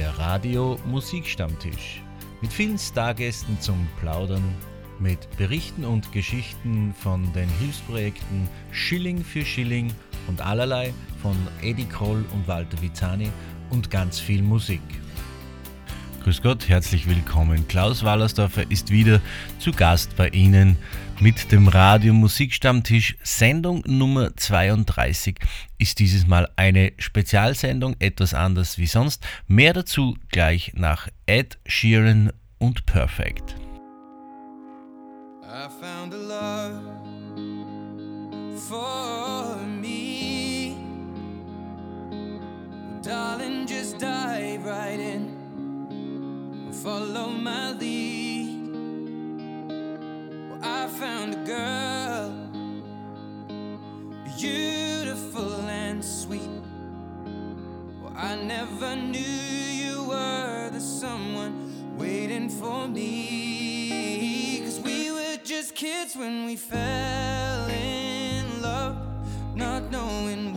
[0.00, 2.02] der Radio Musikstammtisch.
[2.40, 4.42] Mit vielen Stargästen zum Plaudern,
[4.98, 9.92] mit Berichten und Geschichten von den Hilfsprojekten Schilling für Schilling
[10.26, 13.28] und allerlei von Eddie Kroll und Walter Vizani
[13.68, 14.80] und ganz viel Musik.
[16.22, 17.66] Grüß Gott, herzlich willkommen.
[17.66, 19.22] Klaus Wallersdorfer ist wieder
[19.58, 20.76] zu Gast bei Ihnen
[21.18, 23.16] mit dem Radio Musikstammtisch.
[23.22, 25.38] Sendung Nummer 32
[25.78, 29.26] ist dieses Mal eine Spezialsendung, etwas anders wie sonst.
[29.46, 33.56] Mehr dazu gleich nach Ed Sheeran und Perfect.
[35.42, 36.82] I found a love
[38.68, 40.76] for me.
[43.02, 45.39] Darling, just dive right in.
[46.72, 48.72] Follow my lead.
[50.48, 52.32] Well, I found a girl,
[54.38, 56.50] beautiful and sweet.
[58.02, 64.62] Well, I never knew you were the someone waiting for me.
[64.64, 68.96] Cause we were just kids when we fell in love,
[69.54, 70.49] not knowing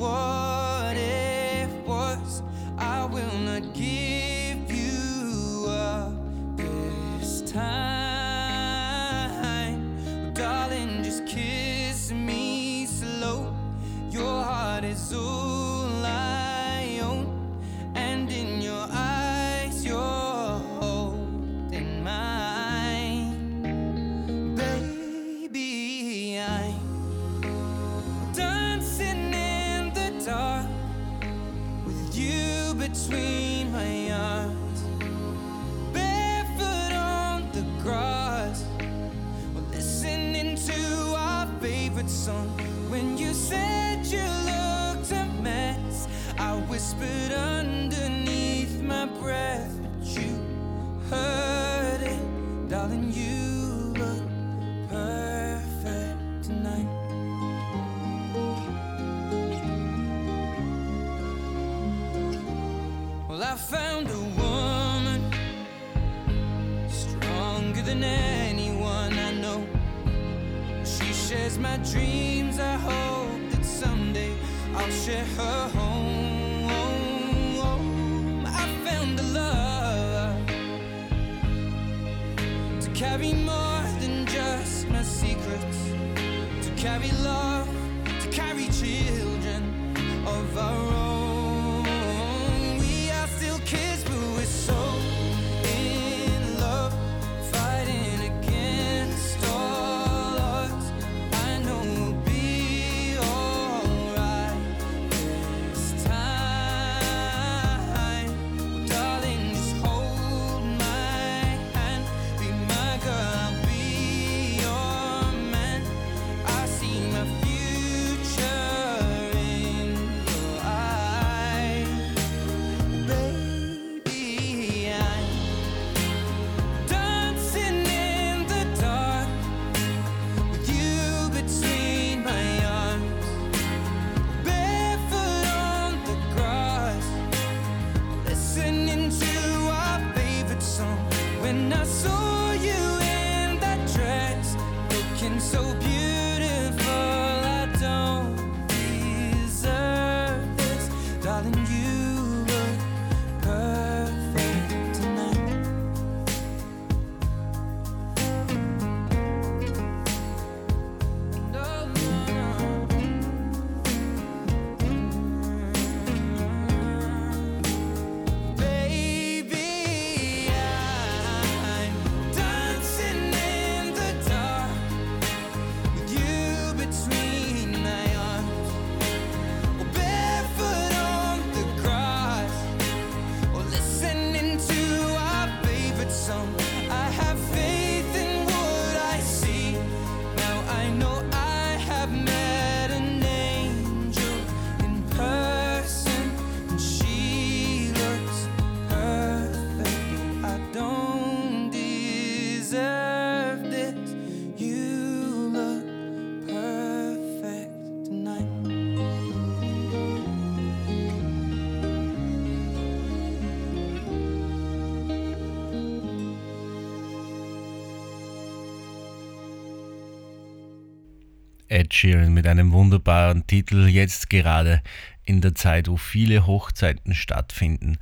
[221.74, 224.84] Ed Sheeran mit einem wunderbaren Titel, jetzt gerade
[225.26, 227.98] in der Zeit, wo viele Hochzeiten stattfinden.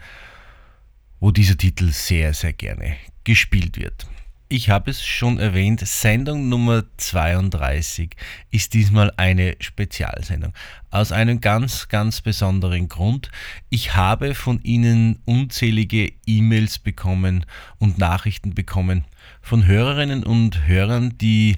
[1.24, 4.08] wo dieser Titel sehr, sehr gerne gespielt wird.
[4.50, 8.18] Ich habe es schon erwähnt, Sendung Nummer 32
[8.50, 10.52] ist diesmal eine Spezialsendung.
[10.90, 13.32] Aus einem ganz, ganz besonderen Grund.
[13.70, 17.46] Ich habe von Ihnen unzählige E-Mails bekommen
[17.78, 19.06] und Nachrichten bekommen
[19.42, 21.56] von Hörerinnen und Hörern, die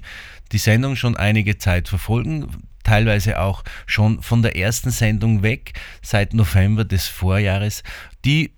[0.54, 2.46] die Sendung schon einige Zeit verfolgen,
[2.84, 7.82] teilweise auch schon von der ersten Sendung weg, seit November des Vorjahres,
[8.24, 8.53] die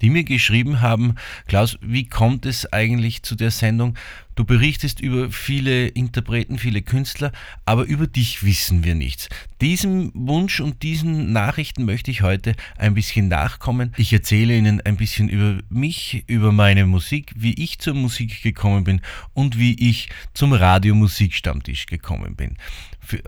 [0.00, 1.14] die mir geschrieben haben,
[1.46, 3.96] Klaus, wie kommt es eigentlich zu der Sendung?
[4.34, 7.30] Du berichtest über viele Interpreten, viele Künstler,
[7.66, 9.28] aber über dich wissen wir nichts.
[9.60, 13.92] Diesem Wunsch und diesen Nachrichten möchte ich heute ein bisschen nachkommen.
[13.96, 18.82] Ich erzähle Ihnen ein bisschen über mich, über meine Musik, wie ich zur Musik gekommen
[18.82, 19.00] bin
[19.34, 22.56] und wie ich zum Radiomusikstammtisch gekommen bin.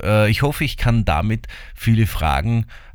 [0.02, 2.85] Äh, ich hoffe, ich kann damit viele Fragen beantworten.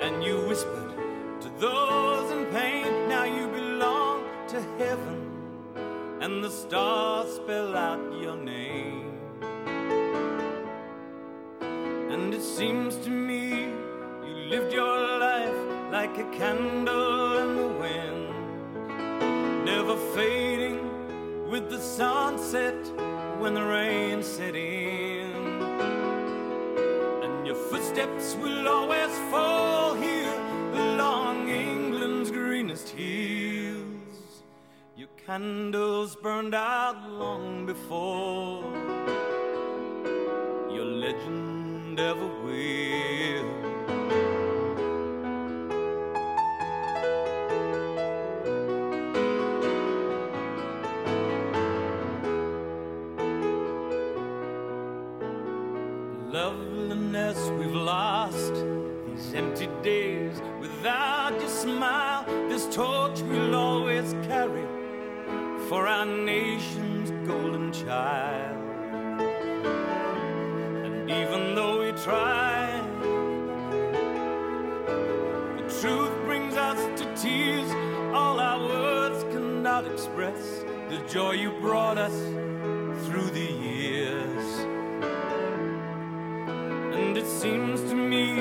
[0.00, 0.94] and you whispered
[1.40, 2.95] to those in pain.
[4.56, 5.20] To heaven,
[6.22, 9.12] and the stars spell out your name.
[11.60, 13.64] And it seems to me
[14.26, 15.60] you lived your life
[15.92, 20.80] like a candle in the wind, never fading
[21.50, 22.80] with the sunset
[23.38, 25.34] when the rain set in.
[27.24, 30.40] And your footsteps will always fall here
[30.72, 33.45] along England's greenest hills.
[35.26, 38.62] Candles burned out long before
[40.72, 43.46] your legend ever will.
[56.30, 58.54] Loveliness we've lost
[59.08, 62.24] these empty days without your smile.
[62.48, 64.75] This torch we'll always carry
[65.68, 68.56] for our nation's golden child.
[70.84, 72.80] And even though we try,
[75.56, 77.68] the truth brings us to tears.
[78.14, 82.16] All our words cannot express the joy you brought us
[83.06, 84.46] through the years.
[86.94, 88.36] And it seems to me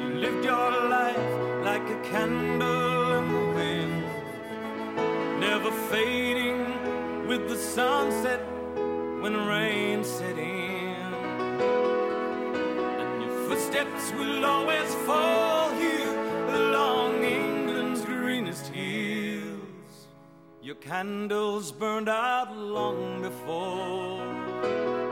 [0.00, 1.30] you lived your life
[1.62, 4.04] like a candle in the wind,
[5.40, 6.27] never fading
[7.48, 8.40] the sunset
[9.22, 11.14] when rain set in.
[13.00, 16.14] And your footsteps will always fall here
[16.50, 20.08] along England's greenest hills.
[20.60, 25.07] Your candles burned out long before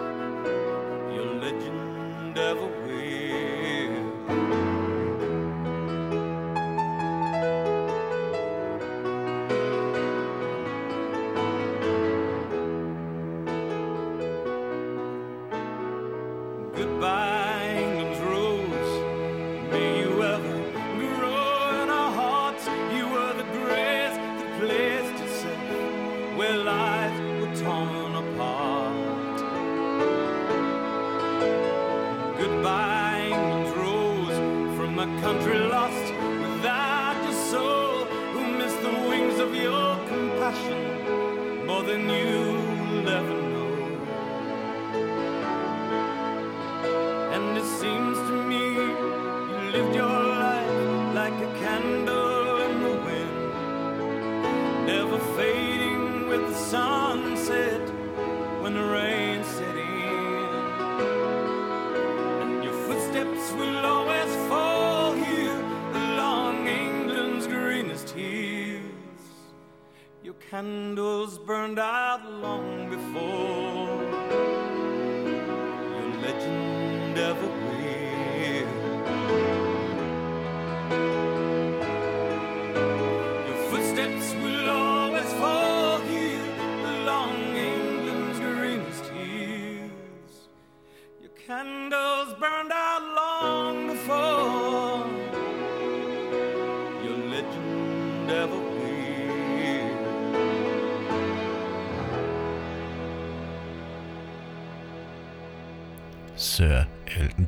[55.17, 57.81] never fading with the sunset
[58.61, 59.66] when the rain set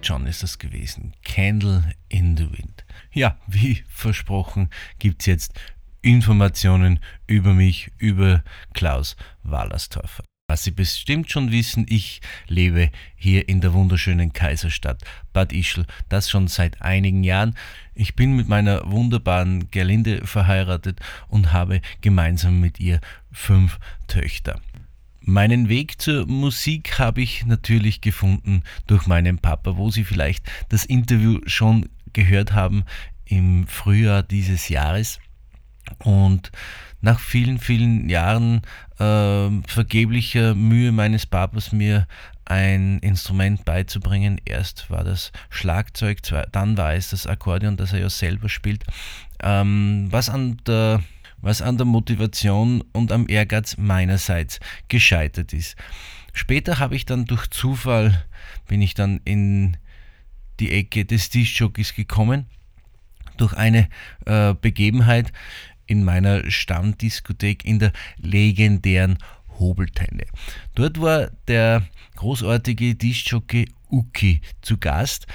[0.09, 1.12] John ist das gewesen.
[1.23, 2.87] Candle in the Wind.
[3.12, 5.61] Ja, wie versprochen gibt es jetzt
[6.00, 10.25] Informationen über mich, über Klaus Wallerstorfer.
[10.49, 16.31] Was Sie bestimmt schon wissen, ich lebe hier in der wunderschönen Kaiserstadt Bad Ischl, das
[16.31, 17.55] schon seit einigen Jahren.
[17.95, 24.59] Ich bin mit meiner wunderbaren Gerlinde verheiratet und habe gemeinsam mit ihr fünf Töchter.
[25.28, 30.87] Meinen Weg zur Musik habe ich natürlich gefunden durch meinen Papa, wo Sie vielleicht das
[30.87, 32.85] Interview schon gehört haben
[33.26, 35.18] im Frühjahr dieses Jahres.
[35.99, 36.50] Und
[37.02, 38.62] nach vielen, vielen Jahren
[38.99, 42.08] äh, vergeblicher Mühe meines Papas, mir
[42.47, 44.40] ein Instrument beizubringen.
[44.47, 46.20] Erst war das Schlagzeug,
[46.52, 48.85] dann war es das Akkordeon, das er ja selber spielt.
[49.42, 51.02] Ähm, was an der
[51.40, 55.76] was an der Motivation und am Ehrgeiz meinerseits gescheitert ist.
[56.33, 58.25] Später habe ich dann durch Zufall,
[58.66, 59.76] bin ich dann in
[60.61, 62.47] die Ecke des Dischjockeys gekommen,
[63.37, 63.88] durch eine
[64.26, 65.33] äh, Begebenheit
[65.87, 69.18] in meiner Stammdiskothek in der legendären
[69.59, 70.25] Hobeltenne.
[70.75, 71.83] Dort war der
[72.16, 75.26] großartige Dischjockey Uki zu Gast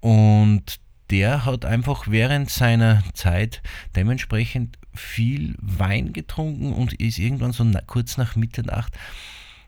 [0.00, 0.79] und
[1.10, 3.62] der hat einfach während seiner Zeit
[3.96, 8.96] dementsprechend viel Wein getrunken und ist irgendwann so kurz nach Mitternacht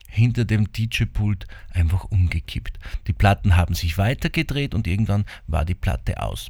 [0.09, 2.79] hinter dem DJ-Pult einfach umgekippt.
[3.07, 6.49] Die Platten haben sich weitergedreht und irgendwann war die Platte aus.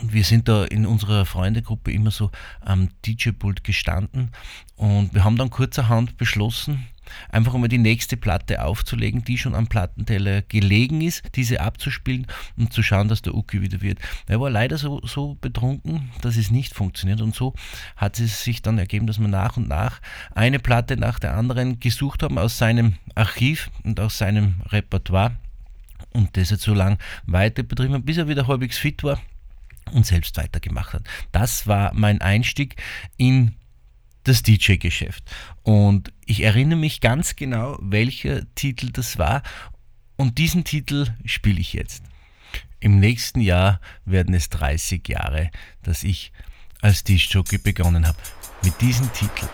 [0.00, 4.30] Und wir sind da in unserer Freundegruppe immer so am DJ-Pult gestanden
[4.76, 6.86] und wir haben dann kurzerhand beschlossen,
[7.28, 12.72] einfach mal die nächste Platte aufzulegen, die schon am Plattenteller gelegen ist, diese abzuspielen und
[12.72, 13.98] zu schauen, dass der Uki wieder wird.
[14.26, 17.54] Er war leider so, so betrunken, dass es nicht funktioniert und so
[17.96, 20.00] hat es sich dann ergeben, dass wir nach und nach
[20.34, 25.36] eine Platte nach der anderen gesucht haben aus seinem Archiv und aus seinem Repertoire
[26.12, 29.20] und das jetzt so lang weiter betrieben haben, bis er wieder halbwegs fit war
[29.92, 31.02] und selbst weitergemacht hat.
[31.32, 32.76] Das war mein Einstieg
[33.16, 33.54] in
[34.24, 35.24] das DJ-Geschäft.
[35.62, 39.42] Und ich erinnere mich ganz genau, welcher Titel das war.
[40.16, 42.02] Und diesen Titel spiele ich jetzt.
[42.80, 45.50] Im nächsten Jahr werden es 30 Jahre,
[45.82, 46.32] dass ich
[46.82, 48.18] als DJ begonnen habe.
[48.62, 49.48] Mit diesem Titel.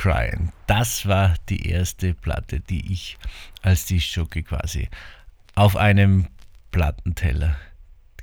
[0.00, 0.50] Crying.
[0.66, 3.18] Das war die erste Platte, die ich
[3.60, 4.88] als Discjockey quasi
[5.56, 6.28] auf einem
[6.70, 7.54] Plattenteller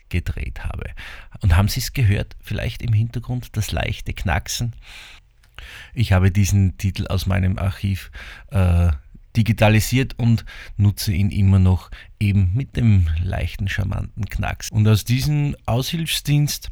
[0.10, 0.90] gedreht habe.
[1.42, 2.36] Und haben Sie es gehört?
[2.42, 4.74] Vielleicht im Hintergrund das leichte Knacksen.
[5.94, 8.10] Ich habe diesen Titel aus meinem Archiv
[8.50, 8.90] äh,
[9.36, 10.46] digitalisiert und
[10.78, 14.72] nutze ihn immer noch eben mit dem leichten, charmanten Knacks.
[14.72, 16.72] Und aus diesem Aushilfsdienst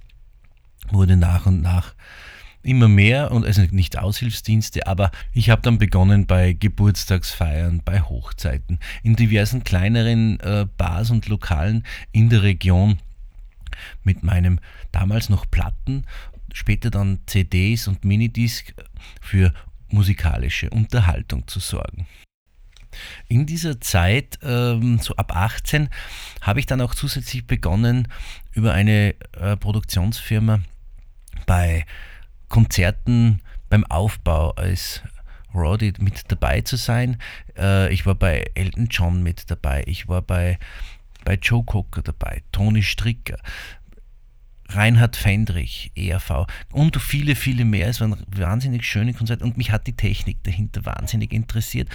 [0.89, 1.93] wurde nach und nach
[2.65, 8.79] immer mehr und also nicht Aushilfsdienste, aber ich habe dann begonnen bei Geburtstagsfeiern, bei Hochzeiten,
[9.03, 12.99] in diversen kleineren äh, Bars und Lokalen in der Region
[14.03, 14.59] mit meinem
[14.91, 16.05] damals noch Platten,
[16.53, 18.73] später dann CDs und Minidisc
[19.21, 19.53] für
[19.89, 22.07] musikalische Unterhaltung zu sorgen.
[23.27, 25.89] In dieser Zeit, ähm, so ab 18,
[26.41, 28.07] habe ich dann auch zusätzlich begonnen,
[28.53, 30.61] über eine äh, Produktionsfirma
[31.45, 31.85] bei
[32.55, 35.01] Konzerten beim Aufbau als
[35.53, 37.17] Roddy mit dabei zu sein.
[37.57, 40.57] Äh, ich war bei Elton John mit dabei, ich war bei,
[41.25, 43.35] bei Joe Cocker dabei, Toni Stricker,
[44.69, 47.89] Reinhard Fendrich, ERV und viele, viele mehr.
[47.89, 51.89] Es waren wahnsinnig schöne Konzerte und mich hat die Technik dahinter wahnsinnig interessiert.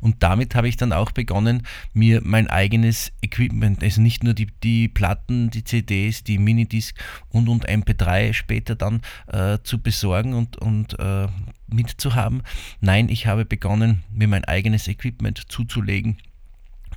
[0.00, 4.48] Und damit habe ich dann auch begonnen, mir mein eigenes Equipment, also nicht nur die,
[4.62, 6.96] die Platten, die CDs, die Minidisc
[7.28, 11.28] und, und MP3 später dann äh, zu besorgen und, und äh,
[11.68, 12.42] mitzuhaben.
[12.80, 16.18] Nein, ich habe begonnen, mir mein eigenes Equipment zuzulegen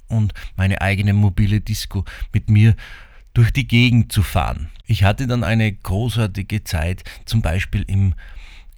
[0.07, 2.75] und meine eigene mobile Disco mit mir
[3.33, 4.69] durch die Gegend zu fahren.
[4.85, 8.13] Ich hatte dann eine großartige Zeit, zum Beispiel im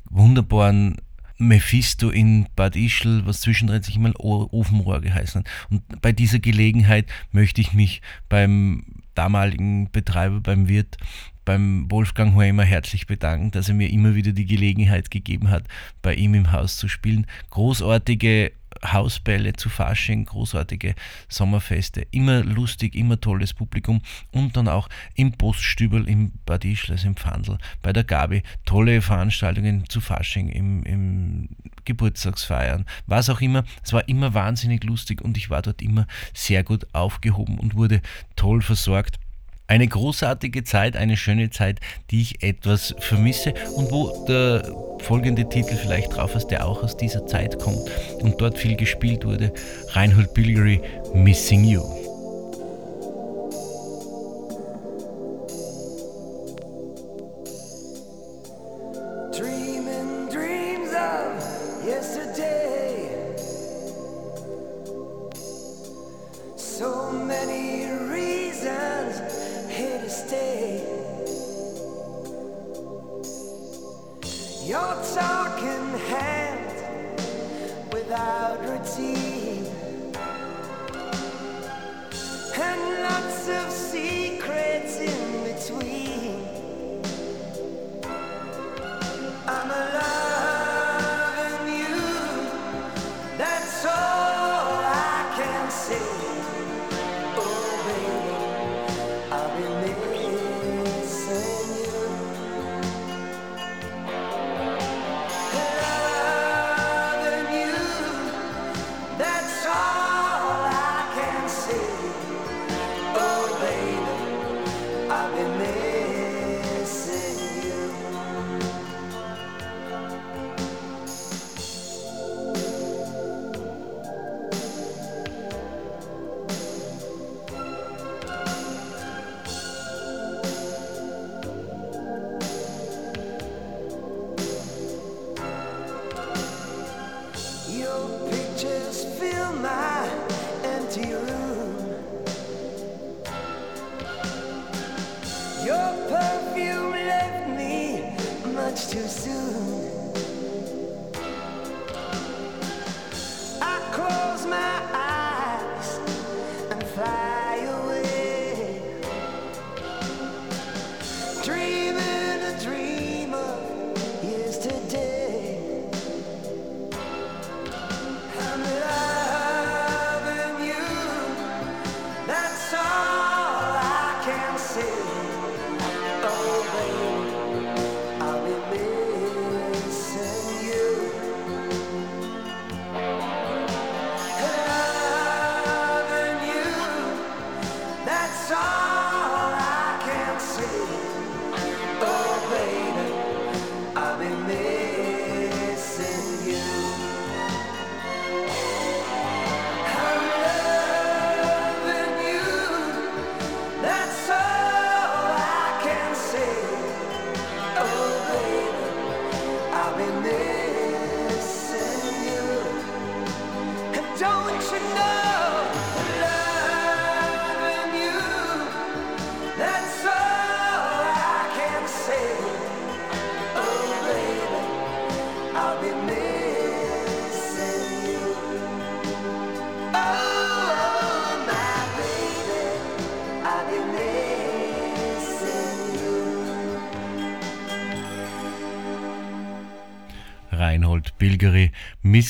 [0.10, 0.98] wunderbaren
[1.38, 5.50] Mephisto in Bad Ischl, was zwischendrin sich immer Ofenrohr geheißen hat.
[5.70, 8.84] Und bei dieser Gelegenheit möchte ich mich beim
[9.16, 10.98] damaligen Betreiber, beim Wirt,
[11.46, 15.68] beim Wolfgang Hoemer herzlich bedanken, dass er mir immer wieder die Gelegenheit gegeben hat,
[16.02, 17.28] bei ihm im Haus zu spielen.
[17.52, 18.52] Großartige
[18.84, 20.96] Hausbälle zu Fasching, großartige
[21.30, 27.16] Sommerfeste, immer lustig, immer tolles Publikum und dann auch im Poststübel im Bad Ischles im
[27.16, 31.50] Pfandl bei der Gabi tolle Veranstaltungen zu Fasching, im, im
[31.86, 33.64] Geburtstagsfeiern, was auch immer.
[33.84, 38.02] Es war immer wahnsinnig lustig und ich war dort immer sehr gut aufgehoben und wurde
[38.36, 39.20] toll versorgt.
[39.68, 41.80] Eine großartige Zeit, eine schöne Zeit,
[42.12, 46.98] die ich etwas vermisse und wo der folgende Titel vielleicht drauf ist, der auch aus
[46.98, 49.52] dieser Zeit kommt und dort viel gespielt wurde.
[49.90, 50.82] Reinhold Bilgery,
[51.14, 52.05] Missing You.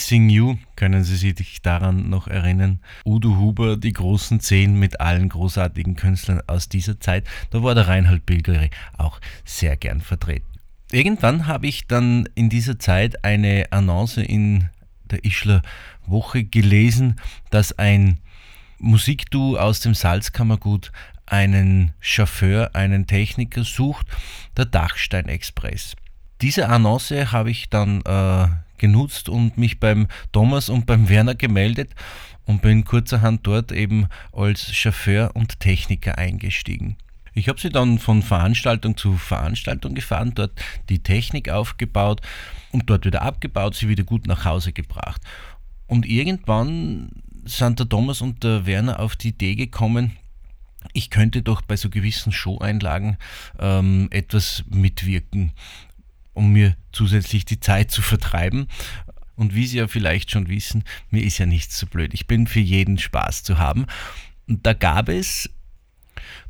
[0.05, 2.79] Missing You, können Sie sich daran noch erinnern?
[3.05, 7.87] Udo Huber, die großen Zehn mit allen großartigen Künstlern aus dieser Zeit, da war der
[7.87, 10.45] Reinhold Bilgeri auch sehr gern vertreten.
[10.91, 14.69] Irgendwann habe ich dann in dieser Zeit eine Annonce in
[15.05, 15.63] der Ischler
[16.05, 17.15] Woche gelesen,
[17.49, 18.19] dass ein
[18.77, 20.91] Musikduo aus dem Salzkammergut
[21.25, 24.05] einen Chauffeur, einen Techniker sucht,
[24.55, 25.95] der Dachstein Express.
[26.41, 31.91] Diese Annonce habe ich dann äh, genutzt und mich beim Thomas und beim Werner gemeldet
[32.45, 36.97] und bin kurzerhand dort eben als Chauffeur und Techniker eingestiegen.
[37.33, 40.53] Ich habe sie dann von Veranstaltung zu Veranstaltung gefahren, dort
[40.88, 42.21] die Technik aufgebaut
[42.71, 45.21] und dort wieder abgebaut, sie wieder gut nach Hause gebracht.
[45.85, 47.09] Und irgendwann
[47.43, 50.17] sind der Thomas und der Werner auf die Idee gekommen,
[50.93, 53.17] ich könnte doch bei so gewissen Show-Einlagen
[53.59, 55.51] ähm, etwas mitwirken,
[56.35, 58.67] um mir zusätzlich die Zeit zu vertreiben.
[59.35, 62.13] Und wie Sie ja vielleicht schon wissen, mir ist ja nichts so blöd.
[62.13, 63.85] Ich bin für jeden Spaß zu haben.
[64.47, 65.49] Und da gab es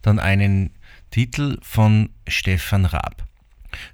[0.02, 0.72] dann einen
[1.10, 3.26] Titel von Stefan Raab,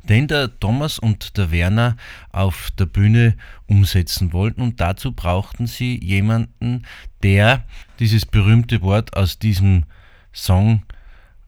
[0.09, 1.95] den der Thomas und der Werner
[2.31, 4.61] auf der Bühne umsetzen wollten.
[4.61, 6.85] Und dazu brauchten sie jemanden,
[7.23, 7.63] der
[7.99, 9.85] dieses berühmte Wort aus diesem
[10.33, 10.83] Song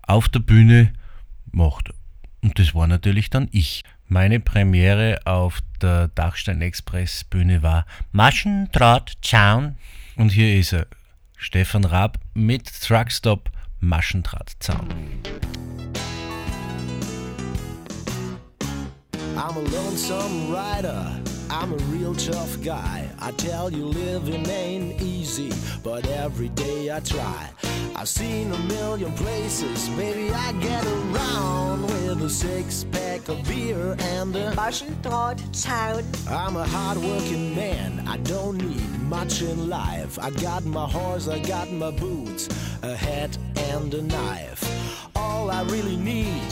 [0.03, 0.93] auf der Bühne
[1.51, 1.89] macht.
[2.41, 3.84] Und das war natürlich dann ich.
[4.08, 9.76] Meine Premiere auf der Dachstein Express Bühne war Maschendraht Zaun.
[10.16, 10.88] Und hier ist er,
[11.38, 14.88] Stefan Raab mit Truckstop Maschendraht Zaun.
[19.36, 21.33] I'm a lonesome rider.
[21.54, 23.08] I'm a real tough guy.
[23.20, 25.52] I tell you, living ain't easy,
[25.84, 27.48] but every day I try.
[27.96, 33.96] I've seen a million places, maybe I get around with a six pack of beer
[34.00, 36.04] and a Maschendraht Zaun.
[36.28, 40.18] I'm a hardworking man, I don't need much in life.
[40.18, 42.50] I got my horse, I got my boots,
[42.82, 44.63] a hat and a knife.
[45.16, 46.50] All I really need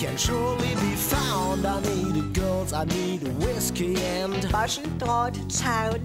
[0.00, 1.66] can surely be found.
[1.66, 6.00] I need a girls, I need a whiskey and Maschendraht Zaun.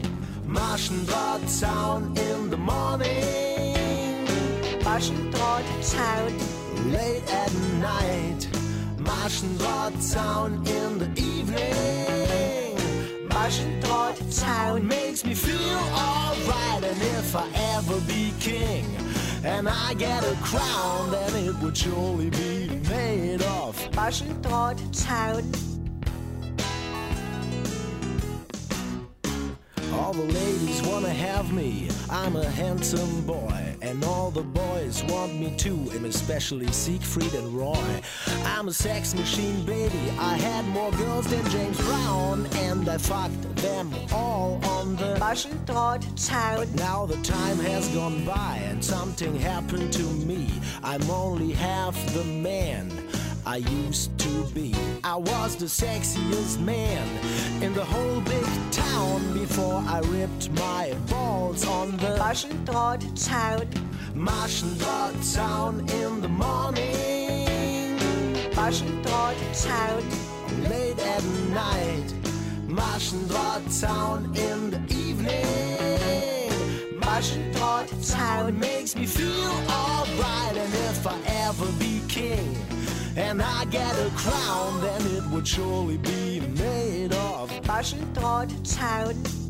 [0.45, 4.27] Maschendraht Town in the morning,
[4.83, 6.33] Maschendraht Zaun.
[6.91, 8.49] late at night.
[8.97, 12.75] Maschendraht Town in the evening.
[13.29, 16.83] Maschendraht Town makes me feel alright.
[16.83, 18.85] And if I ever be king
[19.45, 22.64] and I get a crown, then it would surely be
[22.95, 23.75] made of.
[23.95, 25.74] Maschendraht Zaun.
[30.05, 31.89] All the ladies wanna have me.
[32.11, 37.51] I'm a handsome boy, and all the boys want me too, and especially Siegfried and
[37.57, 38.01] Roy.
[38.43, 40.11] I'm a sex machine, baby.
[40.19, 46.03] I had more girls than James Brown, and I fucked them all on the Maschendraht
[46.13, 46.71] Zaun.
[46.75, 50.47] Now the time has gone by and something happened to me.
[50.83, 52.91] I'm only half the man
[53.47, 54.73] I used to be.
[55.03, 57.07] I was the sexiest man
[57.61, 63.67] in the whole big town before I ripped my balls on the Maschendraht Zaun.
[64.15, 67.99] Maschendraht town in the morning,
[68.55, 70.03] Maschendraht town.
[70.67, 72.13] late at night.
[72.67, 75.39] Maschendraht town in the evening.
[76.99, 78.57] Maschendraht Zaun.
[78.57, 80.57] makes me feel alright.
[80.57, 82.74] And if I ever be king
[83.15, 87.49] and I get a crown, then it would surely be made of.
[87.63, 89.44] Maschendraht Zaun.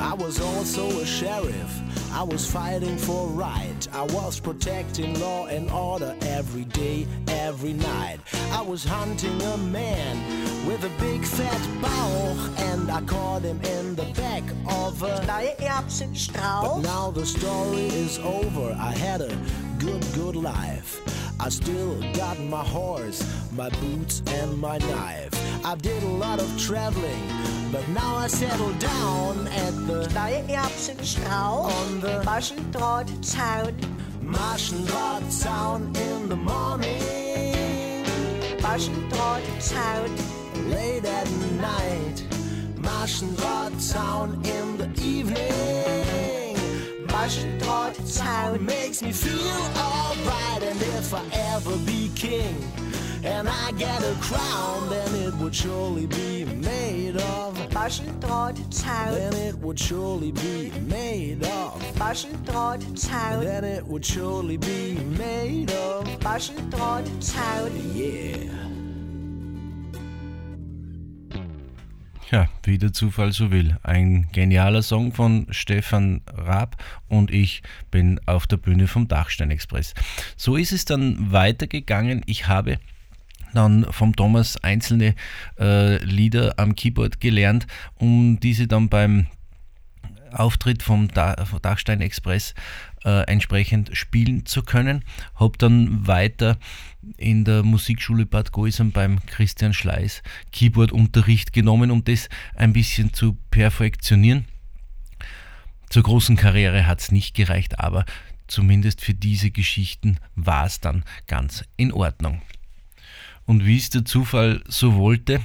[0.00, 1.80] I was also a sheriff.
[2.12, 3.88] I was fighting for right.
[3.92, 8.18] I was protecting law and order every day, every night.
[8.50, 13.94] I was hunting a man with a big fat bauch, and I caught him in
[13.94, 15.22] the back of a
[16.62, 18.76] But now the story is over.
[18.78, 19.36] I had a
[19.78, 21.00] good, good life.
[21.38, 25.30] I still got my horse, my boots, and my knife.
[25.64, 27.22] I did a lot of traveling,
[27.72, 31.66] but now I settle down at the Neue Erbsenstrauch.
[31.66, 33.74] on the Maschendraht Zaun.
[34.22, 38.04] Maschendraht sound in the morning,
[38.60, 40.10] Maschendraht Zaun.
[40.70, 42.24] late at night.
[42.76, 46.56] Maschendraht sound in the evening.
[47.06, 48.60] Maschendraht Zaun.
[48.60, 50.62] makes me feel alright.
[50.62, 52.89] And if I ever be king
[53.24, 57.56] and I get a crown, then it would surely be made of.
[57.70, 59.14] Maschendraht Zaun.
[59.14, 61.80] Then it would surely be made of.
[61.96, 63.44] Maschendraht Zaun.
[63.44, 66.04] Then it would surely be made of.
[66.20, 67.70] Maschendraht Zaun.
[67.94, 68.50] Yeah.
[72.30, 73.76] Ja, wie der Zufall so will.
[73.82, 76.76] Ein genialer Song von Stefan Raab
[77.08, 79.94] und ich bin auf der Bühne vom Dachstein Express.
[80.36, 82.22] So ist es dann weitergegangen.
[82.26, 82.78] Ich habe
[83.54, 85.14] dann vom Thomas einzelne
[85.58, 89.26] äh, Lieder am Keyboard gelernt, um diese dann beim
[90.32, 92.54] Auftritt vom Dachstein Express
[93.04, 95.04] äh, entsprechend spielen zu können.
[95.34, 96.58] Habe dann weiter
[97.16, 103.36] in der Musikschule Bad Goisern beim Christian Schleiß Keyboard-Unterricht genommen, um das ein bisschen zu
[103.50, 104.44] perfektionieren.
[105.88, 108.04] Zur großen Karriere hat es nicht gereicht, aber
[108.46, 112.42] zumindest für diese Geschichten war es dann ganz in Ordnung.
[113.46, 115.40] Und wie es der Zufall so wollte,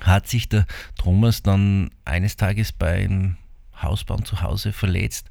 [0.00, 3.36] hat sich der Thomas dann eines Tages beim
[3.80, 5.28] Hausbauen zu Hause verletzt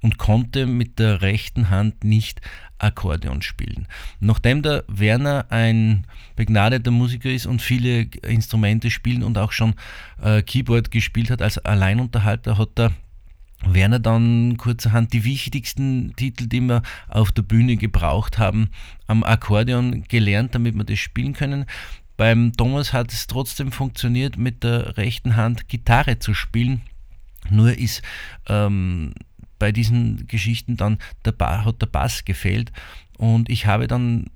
[0.00, 2.40] und konnte mit der rechten Hand nicht
[2.78, 3.88] Akkordeon spielen.
[4.20, 9.74] Nachdem der Werner ein begnadeter Musiker ist und viele Instrumente spielen und auch schon
[10.22, 12.92] äh, Keyboard gespielt hat als Alleinunterhalter, hat der
[13.64, 18.70] Werner dann kurzerhand die wichtigsten Titel, die wir auf der Bühne gebraucht haben,
[19.06, 21.66] am Akkordeon gelernt, damit wir das spielen können.
[22.16, 26.82] Beim Thomas hat es trotzdem funktioniert, mit der rechten Hand Gitarre zu spielen.
[27.50, 28.02] Nur ist
[28.48, 29.14] ähm,
[29.58, 32.72] bei diesen Geschichten dann der ba hat der Bass gefehlt
[33.16, 34.30] und ich habe dann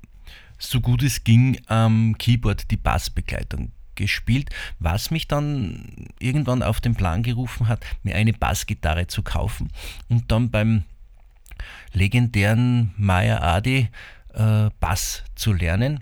[0.59, 6.95] so gut es ging am Keyboard die Bassbegleitung gespielt, was mich dann irgendwann auf den
[6.95, 9.71] Plan gerufen hat, mir eine Bassgitarre zu kaufen
[10.09, 10.85] und dann beim
[11.93, 13.89] legendären Maya Adi
[14.35, 16.01] äh, Bass zu lernen.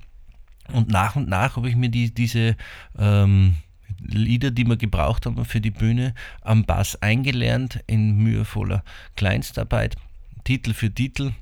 [0.73, 2.57] Und nach und nach habe ich mir die, diese
[2.99, 3.57] ähm,
[3.99, 8.85] Lieder, die wir gebraucht haben für die Bühne, am Bass eingelernt in mühevoller
[9.17, 9.97] Kleinstarbeit,
[10.45, 11.33] Titel für Titel.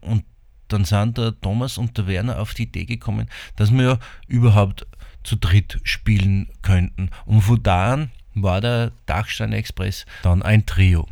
[0.00, 0.24] Und
[0.68, 4.86] dann sind der Thomas und der Werner auf die Idee gekommen, dass wir ja überhaupt
[5.26, 7.10] zu dritt spielen könnten.
[7.24, 11.06] Und von da an war der Dachstein Express dann ein Trio.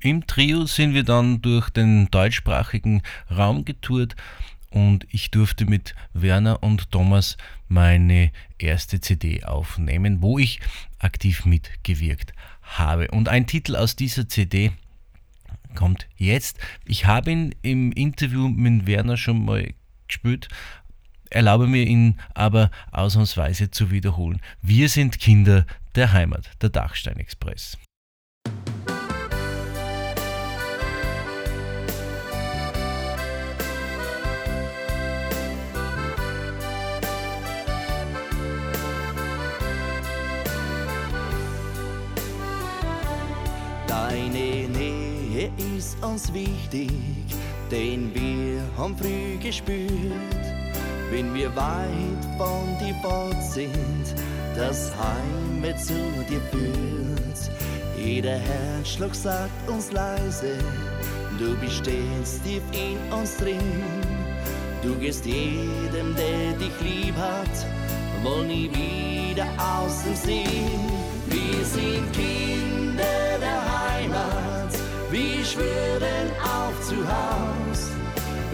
[0.00, 4.16] Im Trio sind wir dann durch den deutschsprachigen Raum getourt
[4.70, 7.36] und ich durfte mit Werner und Thomas
[7.68, 10.60] meine erste CD aufnehmen, wo ich
[10.98, 13.08] aktiv mitgewirkt habe.
[13.08, 14.72] Und ein Titel aus dieser CD
[15.74, 16.58] kommt jetzt.
[16.84, 19.72] Ich habe ihn im Interview mit Werner schon mal
[20.08, 20.48] gespielt,
[21.30, 24.40] erlaube mir ihn aber ausnahmsweise zu wiederholen.
[24.62, 27.78] Wir sind Kinder der Heimat, der Dachstein Express.
[43.88, 46.90] Deine Nähe ist uns wichtig,
[47.70, 50.12] denn wir haben früh gespürt,
[51.10, 54.14] wenn wir weit von dir fort sind,
[54.54, 55.94] das Heimat zu
[56.28, 57.50] dir führt.
[57.96, 60.58] Jeder Herzschlag sagt uns leise,
[61.38, 63.82] du bist stets tief in uns drin.
[64.82, 67.66] Du gehst jedem, der dich lieb hat,
[68.22, 70.80] wohl nie wieder außen sehen.
[71.26, 74.72] Wir sind Kinder der Heimat,
[75.10, 77.95] wir schwören auf zu Haus.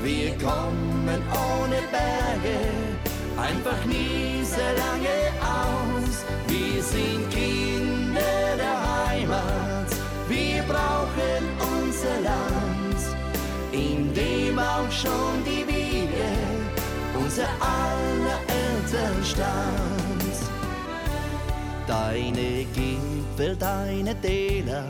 [0.02, 2.58] Wir kommen ohne Berge,
[3.36, 6.24] einfach nie sehr lange aus.
[6.48, 9.90] Wir sind Kinder der Heimat,
[10.28, 13.00] wir brauchen unser Land,
[13.70, 16.32] in dem auch schon die Wiege
[17.14, 20.34] unser aller Eltern stand.
[21.86, 24.84] Deine Gipfel, deine Täler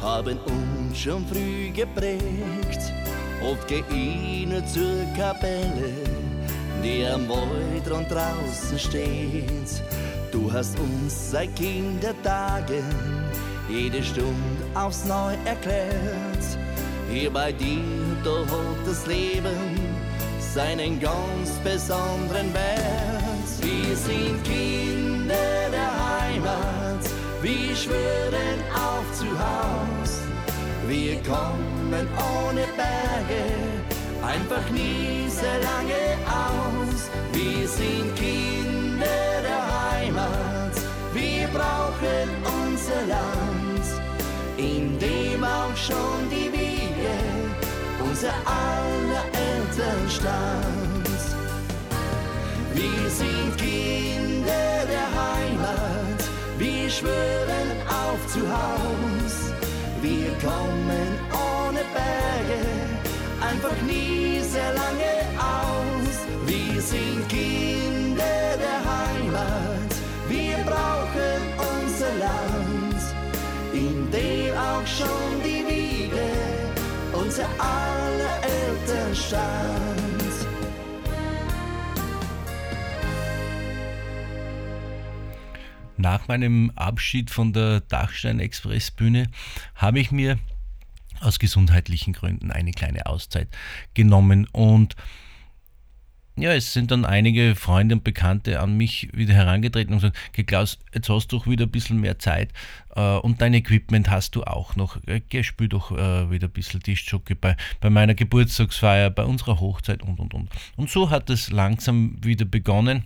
[0.00, 2.92] haben uns schon früh geprägt.
[3.42, 5.94] Oft geh ihnen zur Kapelle,
[6.84, 9.82] die am Waldrand draußen steht.
[10.30, 12.84] Du hast uns seit Kindertagen
[13.68, 16.44] jede Stunde aufs Neu erklärt.
[17.10, 19.80] Hier bei dir, da hat das Leben
[20.38, 23.50] seinen ganz besonderen Wert.
[23.62, 27.04] Wir sind Kinder der Heimat,
[27.40, 30.20] wir schwören auf zu Haus.
[30.86, 33.42] Wir kommen ohne Berge,
[34.22, 37.10] einfach nie sehr lange aus.
[37.32, 39.06] Wir sind Kinder
[39.42, 40.74] der Heimat,
[41.12, 42.28] wir brauchen
[42.62, 43.86] unser Land,
[44.56, 47.16] in dem auch schon die Wiege
[48.08, 51.20] unser aller Eltern stand.
[52.74, 56.20] Wir sind Kinder der Heimat,
[56.58, 59.59] wir schwören auf zu Haus.
[60.02, 62.62] Wir kommen ohne Berge,
[63.40, 66.16] einfach nie sehr lange aus.
[66.46, 69.92] Wir sind Kinder der Heimat,
[70.26, 71.40] wir brauchen
[71.74, 73.02] unser Land,
[73.74, 76.30] in dem auch schon die Wiege
[77.12, 79.99] unser aller Eltern stand.
[86.00, 89.26] Nach meinem Abschied von der Dachstein Express Bühne
[89.74, 90.38] habe ich mir
[91.20, 93.48] aus gesundheitlichen Gründen eine kleine Auszeit
[93.92, 94.96] genommen und
[96.36, 100.78] ja, es sind dann einige Freunde und Bekannte an mich wieder herangetreten und gesagt, Klaus,
[100.94, 102.50] jetzt hast du doch wieder ein bisschen mehr Zeit
[102.96, 104.96] äh, und dein Equipment hast du auch noch.
[105.06, 109.60] Äh, geh, spiel doch äh, wieder ein bisschen Tischjockey bei, bei meiner Geburtstagsfeier, bei unserer
[109.60, 110.48] Hochzeit und und und.
[110.76, 113.04] Und so hat es langsam wieder begonnen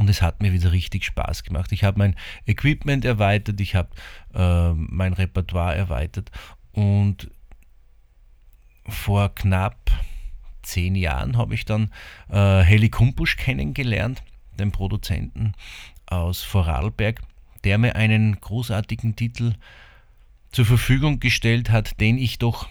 [0.00, 1.72] und es hat mir wieder richtig Spaß gemacht.
[1.72, 3.90] Ich habe mein Equipment erweitert, ich habe
[4.34, 6.30] äh, mein Repertoire erweitert
[6.72, 7.30] und
[8.88, 9.90] vor knapp
[10.62, 11.90] zehn Jahren habe ich dann
[12.30, 14.22] äh, Heli Kumpusch kennengelernt,
[14.58, 15.52] den Produzenten
[16.06, 17.20] aus Vorarlberg,
[17.64, 19.52] der mir einen großartigen Titel
[20.50, 22.70] zur Verfügung gestellt hat, den ich doch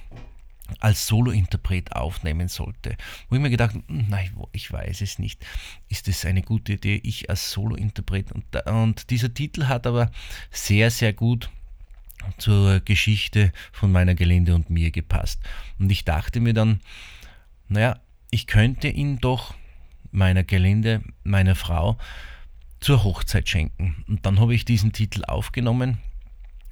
[0.80, 2.96] als Solointerpret aufnehmen sollte.
[3.30, 5.46] Wo ich mir gedacht hm, nein, ich weiß es nicht.
[5.88, 8.32] Ist es eine gute Idee, ich als Solointerpret?
[8.32, 10.12] Und, und dieser Titel hat aber
[10.52, 11.50] sehr, sehr gut
[12.38, 15.42] zur Geschichte von meiner Gelände und mir gepasst.
[15.80, 16.82] Und ich dachte mir dann,
[17.68, 18.00] naja,
[18.32, 19.56] ich könnte ihn doch
[20.12, 21.98] meiner Gelände, meiner Frau,
[22.80, 24.04] zur Hochzeit schenken.
[24.08, 26.00] Und dann habe ich diesen Titel aufgenommen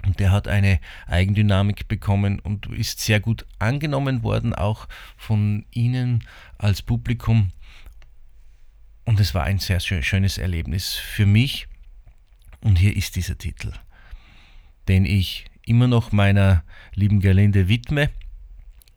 [0.08, 4.88] und der hat eine Eigendynamik bekommen und ist sehr gut angenommen worden, auch
[5.18, 6.24] von Ihnen
[6.58, 7.52] als Publikum.
[9.04, 11.68] Und es war ein sehr schönes Erlebnis für mich.
[12.62, 13.74] Und hier ist dieser Titel,
[14.88, 18.10] den ich immer noch meiner lieben Gerlinde widme,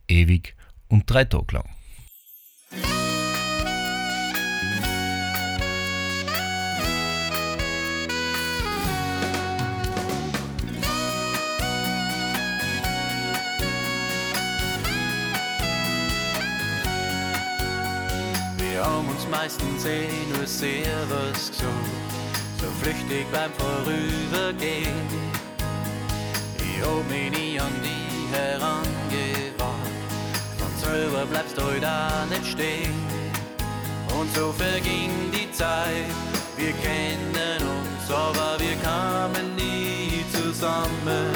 [0.06, 0.54] ewig
[0.86, 1.68] und drei Tage lang.
[19.30, 21.90] Meistens eh nur sehr was gesund,
[22.60, 25.06] so flüchtig beim Vorübergehen.
[26.58, 30.00] Ich hab mich nie an die herangewandt,
[30.58, 32.94] von selber bleibst du da nicht stehen.
[34.18, 36.10] Und so verging die Zeit,
[36.56, 41.32] wir kennen uns, aber wir kamen nie zusammen.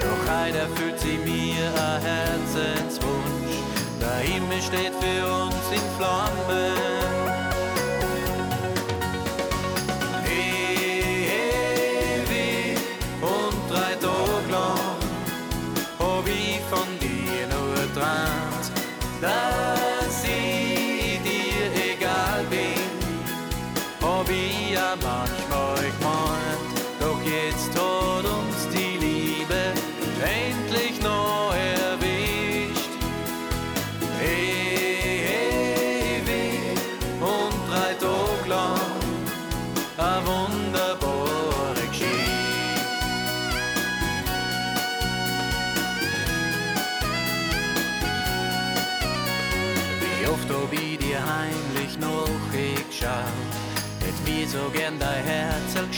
[0.00, 2.91] Doch heute erfüllt sie mir ein Herzenswunsch,
[4.22, 7.21] Himmel steht für uns in Flammen.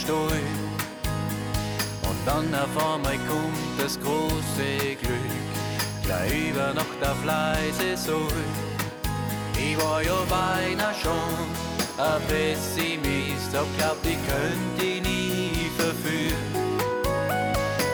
[0.05, 0.45] Gestohlen.
[2.03, 8.43] Und dann auf einmal kommt das große Glück, gleich über Nacht auf leise Sohl.
[9.57, 11.47] Ich war ja beinahe schon
[11.97, 16.35] ein Pessimist, hab glaubt, ich könnte dich nie verführen.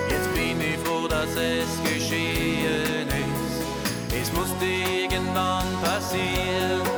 [0.10, 4.22] Jetzt bin ich froh, dass es geschehen ist.
[4.22, 6.91] Es musste irgendwann passieren.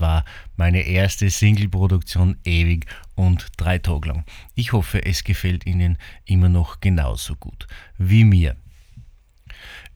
[0.00, 0.24] War
[0.56, 4.24] meine erste Single-Produktion ewig und drei Tage lang.
[4.54, 7.66] Ich hoffe, es gefällt Ihnen immer noch genauso gut
[7.98, 8.56] wie mir.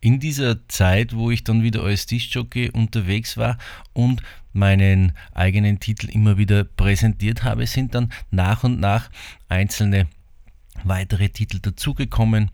[0.01, 3.57] In dieser Zeit, wo ich dann wieder als Diskjockey unterwegs war
[3.95, 9.11] und meinen eigenen Titel immer wieder präsentiert habe, sind dann nach und nach
[9.49, 10.07] einzelne
[10.83, 12.51] weitere Titel dazugekommen.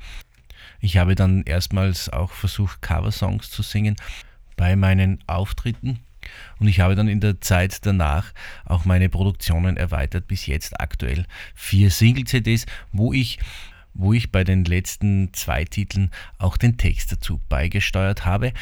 [0.80, 3.96] Ich habe dann erstmals auch versucht, Coversongs zu singen
[4.56, 6.00] bei meinen Auftritten.
[6.58, 8.32] Und ich habe dann in der Zeit danach
[8.64, 13.38] auch meine Produktionen erweitert, bis jetzt aktuell vier Single-CDs, wo ich,
[13.94, 18.52] wo ich bei den letzten zwei Titeln auch den Text dazu beigesteuert habe.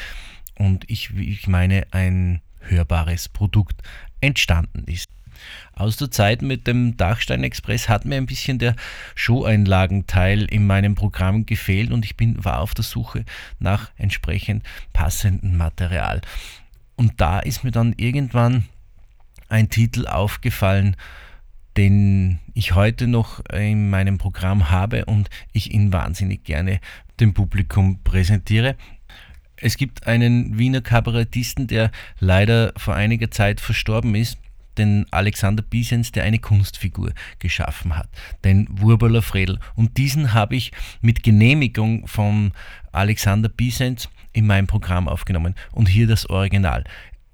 [0.55, 3.83] Und ich, ich meine, ein hörbares Produkt
[4.21, 5.09] entstanden ist.
[5.75, 8.75] Aus der Zeit mit dem Dachstein Express hat mir ein bisschen der
[9.15, 13.25] Showeinlagenteil in meinem Programm gefehlt und ich bin, war auf der Suche
[13.59, 16.21] nach entsprechend passendem Material.
[16.99, 18.65] Und da ist mir dann irgendwann
[19.49, 20.97] ein Titel aufgefallen,
[21.77, 26.81] den ich heute noch in meinem Programm habe und ich ihn wahnsinnig gerne
[27.21, 28.75] dem Publikum präsentiere.
[29.55, 34.39] Es gibt einen Wiener Kabarettisten, der leider vor einiger Zeit verstorben ist,
[34.79, 38.09] den Alexander Biesens, der eine Kunstfigur geschaffen hat,
[38.45, 39.59] den Wurbeler Fredel.
[39.75, 42.53] Und diesen habe ich mit Genehmigung von
[42.93, 45.55] Alexander Biesens in meinem Programm aufgenommen.
[45.73, 46.85] Und hier das Original.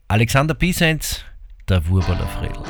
[0.08, 1.24] Alexander Biesens,
[1.68, 2.62] der Wurbeler Fredel.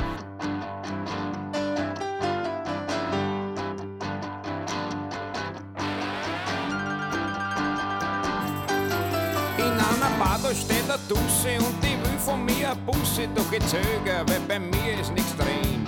[9.56, 11.93] In einer Bar, da steht eine Dusse und die
[12.24, 15.84] von mir Busse, doch ich zöger, weil bei mir ist nichts drin.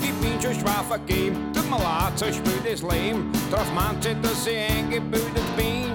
[0.00, 3.66] Ich bin schon schwer vergeben, tut mir leid, so spielt das Leben, drauf
[4.00, 5.92] sie, dass ich eingebildet bin.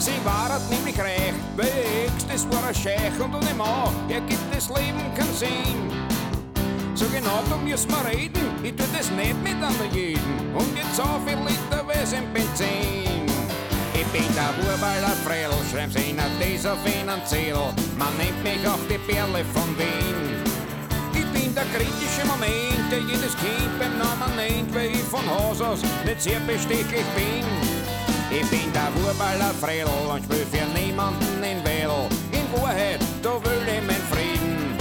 [0.00, 1.66] Sie war halt nämlich reich, weil
[2.06, 5.90] Ex, das war ein Scheich und ohne Mann, er gibt das Leben keinen Sinn.
[6.94, 10.54] So genau, da müssen wir reden, ich tu das nicht mit an jeden.
[10.54, 11.84] Und jetzt so viel Liter
[12.18, 13.24] im Benzin.
[13.94, 16.03] Ich bin der Wurballer Frell, schreiben sie
[16.64, 17.60] dieser finanziell.
[17.98, 20.40] Man nennt mich auch die Perle von Wien.
[21.12, 25.60] Ich bin der kritische Moment, der jedes Kind beim Namen nennt, weil ich von Haus
[25.60, 27.44] aus nicht sehr bestechlich bin.
[28.30, 32.08] Ich bin der Wurballer Frell und spiel für niemanden in Well.
[32.32, 34.74] In Wahrheit, da will ich meinen Frieden.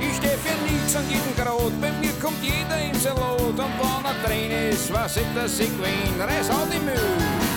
[0.00, 3.58] Ich steh für nichts an jeden Grot, bei mir kommt jeder in sein Lot.
[3.58, 6.14] Und wenn er drin ist, weiß ich, dass ich gewinn.
[6.20, 7.47] Reiß all die Mühe.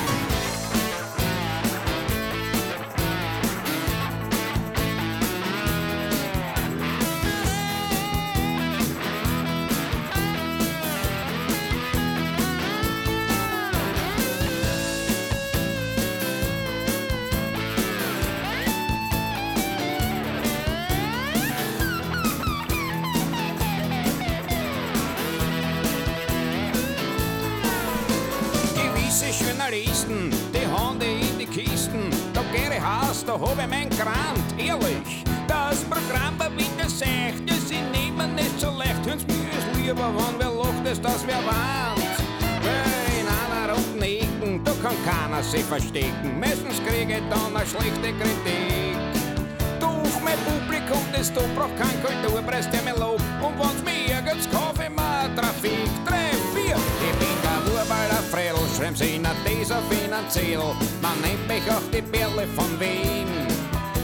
[45.44, 46.40] Sich verstecken.
[46.40, 48.98] Meistens krieg ich dann eine schlechte Kritik.
[49.80, 53.24] Doch mein Publikum, das da braucht kein Kulturpreis, der mir lobt.
[53.42, 55.90] Und wenn's mir ärgert's, kauf ich mir Trafik.
[56.06, 60.62] Drei, vier, ich bin der Wurballer Frell, schreiben sie in dieser finanziell.
[61.02, 63.30] Man nennt mich auch die Perle von Wien.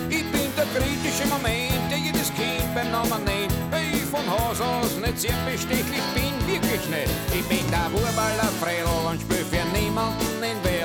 [0.09, 3.53] Ich bin der kritische Moment, der jedes Kind beim Namen nennt.
[3.93, 7.11] Ich von Haus aus nicht sehr bestechlich bin, wirklich nicht.
[7.33, 10.76] Ich bin der Wurballer Frell und spiel für niemanden in Well.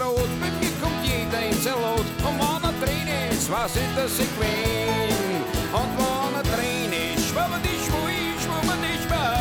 [0.00, 2.06] Nichts und jeden Grot, bei mir kommt jeder in sein Lot.
[2.24, 5.44] Und wenn er drin ist, weiß ich, dass ich gewinn.
[5.72, 9.36] Und wenn er drin ist, schwimmen die Schwui, schwimmen die Schwur.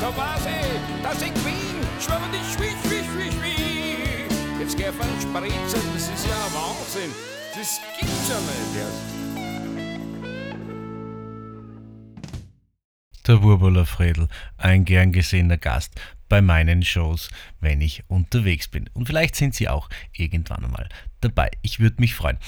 [0.00, 0.08] Da
[0.46, 1.80] ich, dass ich gewinn.
[2.00, 3.56] Schwimmen die Schwi, Schwi, Schwi, Schwi.
[4.60, 7.12] Jetzt geh auf einen Spritzer, das ist ja Wahnsinn.
[7.56, 8.74] Das gibt's ja nicht.
[8.76, 8.88] Ja.
[13.26, 15.92] Der Wurbeler Fredel, ein gern gesehener Gast
[16.30, 17.28] bei meinen Shows,
[17.60, 18.88] wenn ich unterwegs bin.
[18.94, 20.88] Und vielleicht sind Sie auch irgendwann einmal
[21.20, 21.50] dabei.
[21.60, 22.38] Ich würde mich freuen.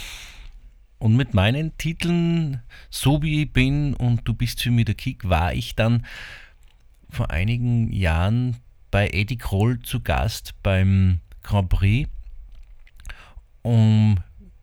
[0.98, 5.28] Und mit meinen Titeln So wie ich bin und Du bist für mich der Kick
[5.28, 6.06] war ich dann
[7.10, 8.56] vor einigen Jahren
[8.92, 12.08] bei Eddie Kroll zu Gast beim Grand Prix,
[13.62, 14.18] um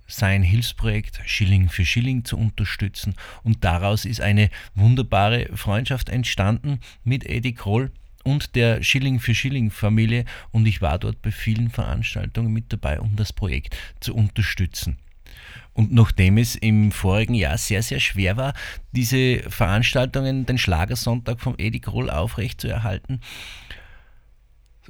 [0.08, 3.16] sein Hilfsprojekt Schilling für Schilling zu unterstützen.
[3.44, 7.92] Und daraus ist eine wunderbare Freundschaft entstanden mit Eddie Kroll.
[8.24, 13.00] Und der Schilling für Schilling Familie und ich war dort bei vielen Veranstaltungen mit dabei,
[13.00, 14.98] um das Projekt zu unterstützen.
[15.74, 18.54] Und nachdem es im vorigen Jahr sehr, sehr schwer war,
[18.92, 23.22] diese Veranstaltungen, den Schlagersonntag vom Eddie Kroll aufrechtzuerhalten,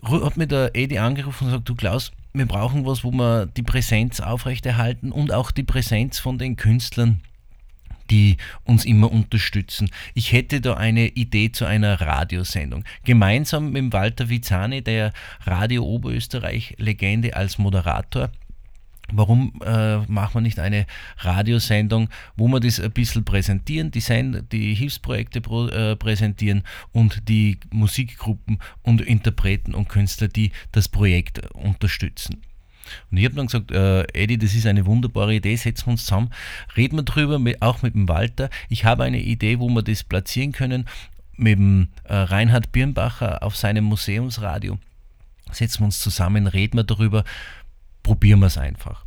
[0.01, 3.63] hat mir der Edi angerufen und gesagt, du Klaus, wir brauchen was, wo wir die
[3.63, 7.21] Präsenz aufrechterhalten und auch die Präsenz von den Künstlern,
[8.10, 9.89] die uns immer unterstützen.
[10.14, 12.84] Ich hätte da eine Idee zu einer Radiosendung.
[13.03, 15.14] Gemeinsam mit Walter Vizani, der
[15.45, 18.32] Radio Oberösterreich-Legende als Moderator,
[19.12, 20.86] Warum äh, machen wir nicht eine
[21.18, 27.28] Radiosendung, wo wir das ein bisschen präsentieren, die, Send die Hilfsprojekte pro, äh, präsentieren und
[27.28, 32.41] die Musikgruppen und Interpreten und Künstler, die das Projekt unterstützen.
[33.12, 36.06] Und ich habe dann gesagt, äh, Eddie, das ist eine wunderbare Idee, setzen wir uns
[36.06, 36.32] zusammen,
[36.76, 38.50] reden wir drüber, mit, auch mit dem Walter.
[38.70, 40.86] Ich habe eine Idee, wo wir das platzieren können,
[41.36, 44.78] mit dem äh, Reinhard Birnbacher auf seinem Museumsradio.
[45.52, 47.24] Setzen wir uns zusammen, reden wir darüber,
[48.04, 49.06] probieren wir es einfach.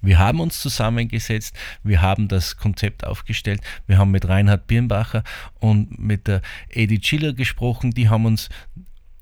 [0.00, 5.24] Wir haben uns zusammengesetzt, wir haben das Konzept aufgestellt, wir haben mit Reinhard Birnbacher
[5.60, 8.48] und mit der Edith Schiller gesprochen, die haben uns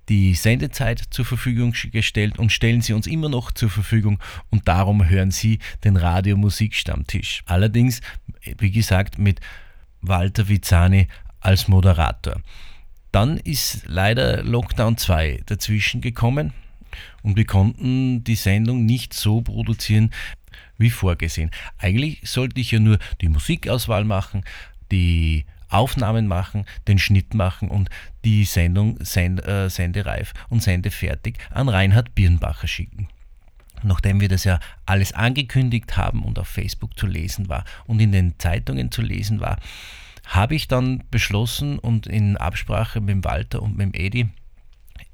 [0.09, 4.19] die Sendezeit zur Verfügung gestellt und stellen sie uns immer noch zur Verfügung
[4.51, 7.43] und darum hören Sie den Radio-Musikstammtisch.
[7.47, 8.01] Allerdings,
[8.59, 9.41] wie gesagt, mit
[10.01, 11.07] Walter Vizani
[11.41, 12.41] als Moderator.
[13.13, 16.53] Dann ist leider Lockdown 2 dazwischen gekommen
[17.23, 20.11] und wir konnten die Sendung nicht so produzieren
[20.79, 21.51] wie vorgesehen.
[21.79, 24.45] Eigentlich sollte ich ja nur die Musikauswahl machen,
[24.91, 27.89] die Aufnahmen machen, den Schnitt machen und
[28.25, 33.09] die Sendung send, äh, sendereif und sendefertig an Reinhard Birnbacher schicken.
[33.83, 38.13] Nachdem wir das ja alles angekündigt haben und auf Facebook zu lesen war und in
[38.13, 39.59] den Zeitungen zu lesen war,
[40.27, 44.29] habe ich dann beschlossen und in Absprache mit Walter und mit Edi,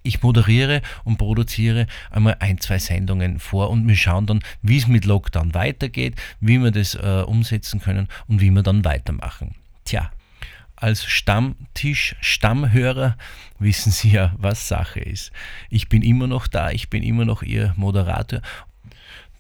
[0.03, 4.87] ich moderiere und produziere einmal ein, zwei Sendungen vor und wir schauen dann, wie es
[4.87, 9.55] mit Lockdown weitergeht, wie wir das äh, umsetzen können und wie wir dann weitermachen.
[9.85, 10.11] Tja,
[10.81, 13.17] als Stammtisch, Stammhörer
[13.59, 15.33] wissen Sie ja, was Sache ist.
[15.71, 18.41] Ich bin immer noch da, ich bin immer noch Ihr Moderator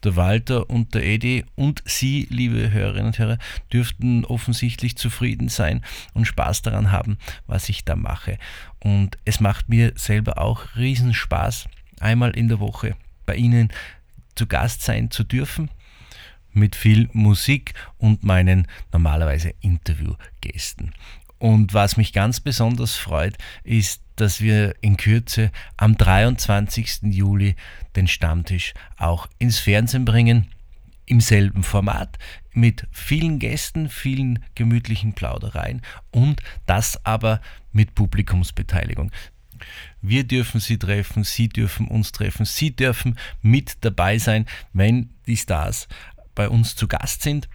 [0.05, 3.39] der Walter und der Edi und Sie, liebe Hörerinnen und Hörer,
[3.73, 5.83] dürften offensichtlich zufrieden sein
[6.15, 8.39] und Spaß daran haben, was ich da mache.
[8.81, 11.69] Und es macht mir selber auch Riesenspaß,
[12.01, 13.73] einmal in der Woche bei Ihnen
[14.35, 15.71] zu Gast sein zu dürfen
[16.53, 20.93] mit viel Musik und meinen normalerweise Interviewgästen.
[21.39, 27.03] Und was mich ganz besonders freut, ist, dass wir in Kürze am 23.
[27.03, 27.55] Juli
[27.95, 30.49] den Stammtisch auch ins Fernsehen bringen,
[31.07, 32.19] im selben Format,
[32.53, 37.41] mit vielen Gästen, vielen gemütlichen Plaudereien und das aber
[37.73, 39.13] mit Publikumsbeteiligung.
[40.03, 45.37] Wir dürfen Sie treffen, Sie dürfen uns treffen, Sie dürfen mit dabei sein, wenn die
[45.37, 45.89] Stars
[46.35, 47.49] bei uns zu Gast sind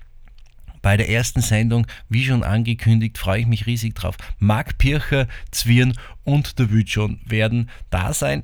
[0.83, 4.17] bei der ersten Sendung, wie schon angekündigt, freue ich mich riesig drauf.
[4.37, 8.43] Marc Pircher, Zwirn und der Wütschon werden da sein.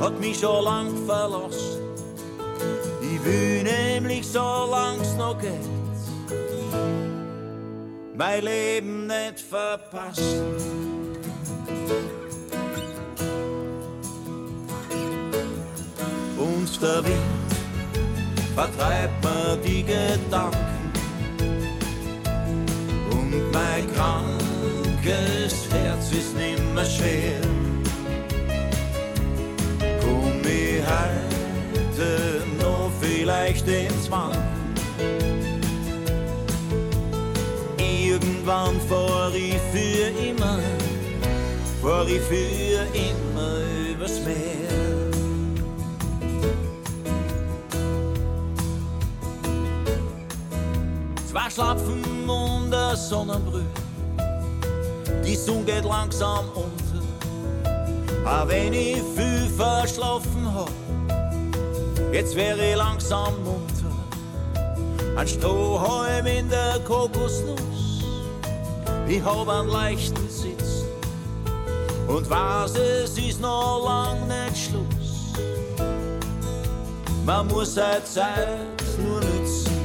[0.00, 1.82] hat mich schon lang verlassen.
[3.00, 5.52] Ich will nämlich so lang's noch geht,
[8.14, 10.95] mein Leben nicht verpassen.
[16.36, 17.46] Und der Wind
[18.54, 20.92] vertreibt mir die Gedanken
[23.10, 27.40] und mein krankes Herz ist nimmer schwer.
[30.00, 34.42] Komm ich heute noch vielleicht ins Wanken?
[37.78, 40.58] Irgendwann fahr ich für immer,
[41.86, 43.60] fahr ich für immer
[43.92, 45.12] übers Meer.
[51.30, 53.62] Zwei Schlapfen und der Sonnenbrühe,
[55.24, 57.02] die Sonne geht langsam unter.
[58.28, 60.70] Auch wenn ich viel verschlafen hab,
[62.12, 63.94] jetzt wäre ich langsam munter.
[65.16, 68.02] Ein Strohhalm in der Kokosnuss,
[69.06, 70.25] ich hab einen leichten
[72.06, 75.32] und weiß, es ist noch lang nicht Schluss.
[77.24, 78.58] Man muss seine Zeit
[78.98, 79.76] nur nützen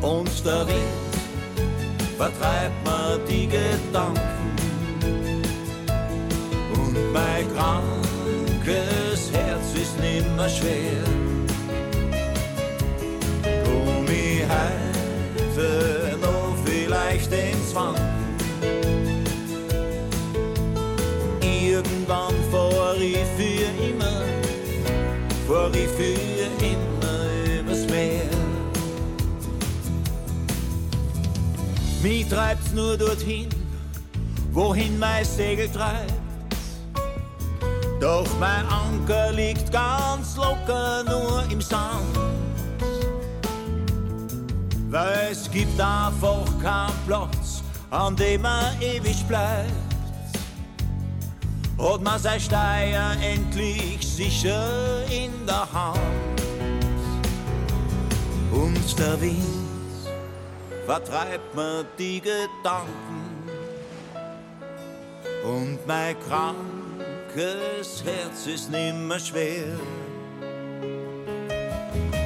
[0.00, 1.08] und der Wind
[2.16, 4.56] vertreibt mir die Gedanken
[6.72, 11.04] und mein krankes Herz ist nimmer schwer.
[13.64, 18.17] Komm ich heute noch vielleicht ins Wanken?
[23.12, 24.22] Ich für immer,
[25.46, 28.28] fahr ich für immer übers Meer.
[32.02, 33.48] Mich treibt's nur dorthin,
[34.52, 36.12] wohin mein Segel treibt.
[38.00, 42.16] Doch mein Anker liegt ganz locker nur im Sand.
[44.90, 49.87] Weil es gibt einfach keinen Platz, an dem man ewig bleibt.
[51.78, 56.42] Hat man sein Steuer endlich sicher in der Hand.
[58.50, 59.68] Und der Wind
[60.86, 63.18] vertreibt mir die Gedanken
[65.44, 69.78] und mein krankes Herz ist nimmer schwer.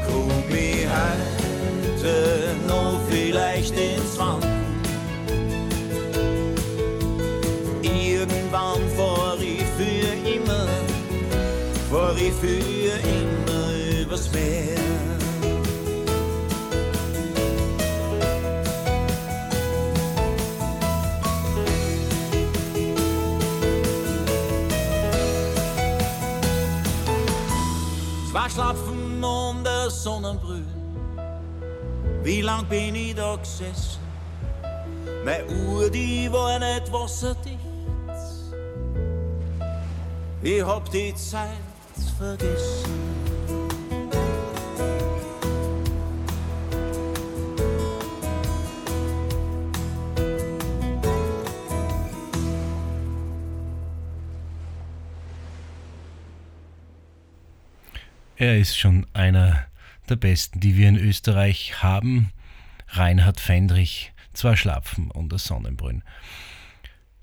[0.06, 4.51] Komm ich heute noch vielleicht ins Wanken?
[12.12, 14.76] Fahr ich für immer übers Meer.
[28.30, 30.62] Zwei Schlapfen und der Sonnenbrühe.
[32.22, 34.00] Wie lang bin ich da gesessen?
[35.24, 37.58] Meine Uhr, die war nicht wasserdicht.
[40.42, 41.71] Ich hab die Zeit
[42.18, 43.02] vergessen.
[58.42, 59.66] Er ist schon einer
[60.08, 62.32] der besten, die wir in Österreich haben.
[62.88, 66.02] Reinhard Fendrich, zwei Schlapfen und Sonnenbrünn.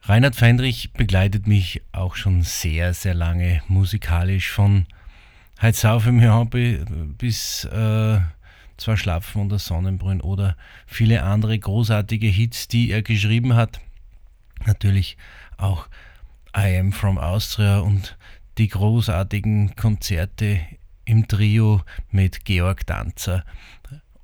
[0.09, 4.87] Reinhard Fendrich begleitet mich auch schon sehr, sehr lange musikalisch von
[5.61, 6.83] Heiz auf im Hobby
[7.15, 8.19] bis äh,
[8.77, 10.57] Zwei Schlapfen und Sonnenbrünn oder
[10.87, 13.81] viele andere großartige Hits, die er geschrieben hat.
[14.65, 15.15] Natürlich
[15.57, 15.87] auch
[16.57, 18.17] I Am From Austria und
[18.57, 20.59] die großartigen Konzerte
[21.05, 23.45] im Trio mit Georg Danzer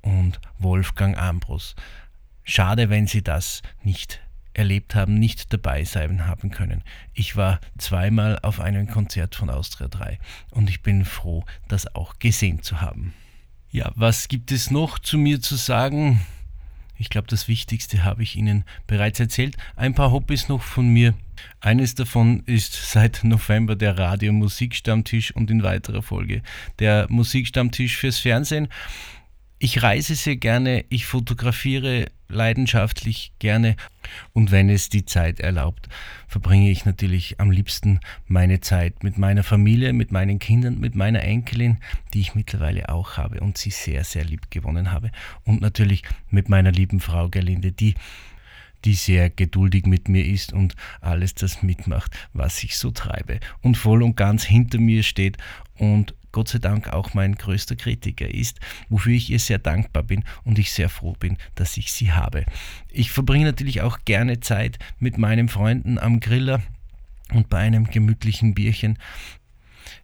[0.02, 1.76] und Wolfgang Ambros.
[2.42, 4.25] Schade, wenn Sie das nicht
[4.56, 6.82] erlebt haben, nicht dabei sein haben können.
[7.14, 10.18] Ich war zweimal auf einem Konzert von Austria 3
[10.50, 13.12] und ich bin froh, das auch gesehen zu haben.
[13.70, 16.20] Ja, was gibt es noch zu mir zu sagen?
[16.98, 19.56] Ich glaube, das Wichtigste habe ich Ihnen bereits erzählt.
[19.76, 21.14] Ein paar Hobbys noch von mir.
[21.60, 26.42] Eines davon ist seit November der Radio Musikstammtisch und in weiterer Folge
[26.78, 28.68] der Musikstammtisch fürs Fernsehen.
[29.58, 33.76] Ich reise sehr gerne, ich fotografiere leidenschaftlich gerne
[34.34, 35.88] und wenn es die Zeit erlaubt,
[36.28, 41.22] verbringe ich natürlich am liebsten meine Zeit mit meiner Familie, mit meinen Kindern, mit meiner
[41.22, 41.78] Enkelin,
[42.12, 45.10] die ich mittlerweile auch habe und sie sehr, sehr lieb gewonnen habe.
[45.44, 47.94] Und natürlich mit meiner lieben Frau Gerlinde, die
[48.84, 53.40] die sehr geduldig mit mir ist und alles das mitmacht, was ich so treibe.
[53.62, 55.38] Und voll und ganz hinter mir steht
[55.78, 58.60] und Gott sei Dank auch mein größter Kritiker ist,
[58.90, 62.44] wofür ich ihr sehr dankbar bin und ich sehr froh bin, dass ich sie habe.
[62.90, 66.60] Ich verbringe natürlich auch gerne Zeit mit meinen Freunden am Griller
[67.32, 68.98] und bei einem gemütlichen Bierchen.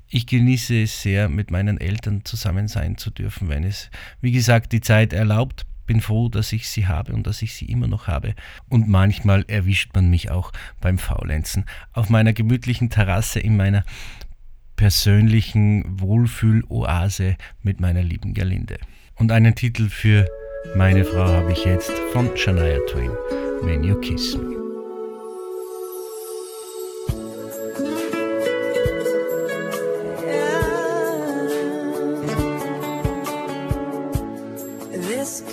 [0.08, 3.90] Ich genieße es sehr, mit meinen Eltern zusammen sein zu dürfen, wenn es,
[4.22, 5.66] wie gesagt, die Zeit erlaubt.
[5.84, 8.34] Bin froh, dass ich sie habe und dass ich sie immer noch habe.
[8.70, 13.84] Und manchmal erwischt man mich auch beim Faulenzen auf meiner gemütlichen Terrasse in meiner
[14.82, 18.78] persönlichen Wohlfühloase mit meiner lieben Gerlinde.
[19.14, 20.26] Und einen Titel für
[20.74, 23.12] meine Frau habe ich jetzt von Shania Twain,
[23.62, 24.56] When You Kiss Me.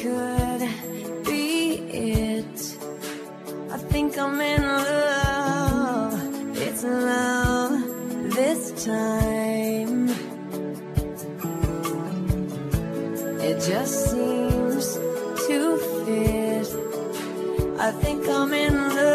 [0.01, 2.77] Could be it.
[3.71, 5.08] I think I'm in love.
[8.85, 10.07] Time.
[13.41, 14.95] It just seems
[15.47, 16.67] to fit.
[17.79, 19.08] I think I'm in love.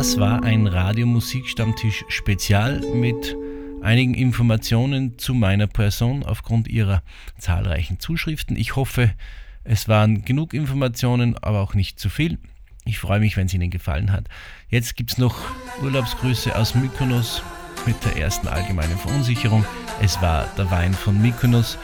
[0.00, 3.36] Das war ein Radiomusikstammtisch Spezial mit
[3.82, 7.02] einigen Informationen zu meiner Person aufgrund ihrer
[7.36, 8.56] zahlreichen Zuschriften.
[8.56, 9.12] Ich hoffe,
[9.62, 12.38] es waren genug Informationen, aber auch nicht zu viel.
[12.86, 14.24] Ich freue mich, wenn es Ihnen gefallen hat.
[14.70, 15.36] Jetzt gibt es noch
[15.82, 17.42] Urlaubsgrüße aus Mykonos
[17.84, 19.66] mit der ersten allgemeinen Verunsicherung.
[20.00, 21.76] Es war der Wein von Mykonos.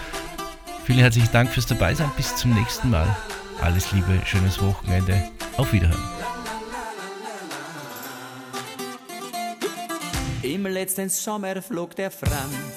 [0.86, 2.08] Vielen herzlichen Dank fürs Dabeisein.
[2.16, 3.14] Bis zum nächsten Mal.
[3.60, 5.22] Alles Liebe, schönes Wochenende.
[5.58, 6.36] Auf Wiederhören.
[10.47, 12.76] Im letzten Sommer flog der Franz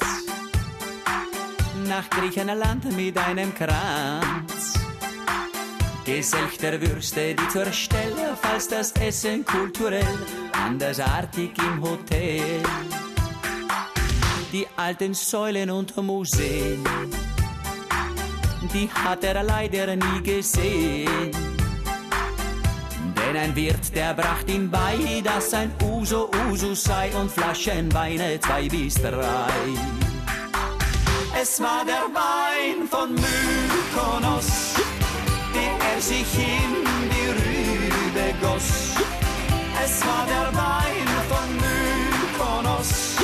[1.87, 4.73] nach Griechenland mit einem Kranz.
[6.03, 10.17] Geselchter Würste, die zur Stelle, falls das Essen kulturell
[10.51, 12.63] andersartig im Hotel.
[14.51, 16.83] Die alten Säulen und Museen,
[18.73, 21.48] die hat er leider nie gesehen.
[23.29, 28.67] Denn ein Wirt, der bracht ihm bei, dass ein Uso Uso sei und Flaschenweine zwei
[28.67, 29.53] bis drei.
[31.39, 34.73] Es war der Wein von Mykonos,
[35.53, 36.73] den er sich in
[37.13, 38.95] die Rübe goss.
[39.83, 43.17] Es war der Wein von Mykonos,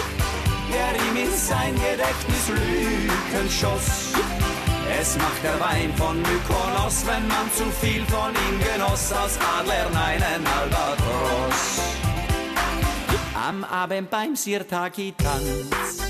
[0.72, 4.14] der ihm in sein Gedächtnis Lücken schoss.
[5.00, 9.96] Es macht der Wein von Mykonos, wenn man zu viel von ihm genoss, aus Adlern
[9.96, 11.80] einen Albatros.
[13.48, 16.06] Am Abend beim Sirtaki-Tanz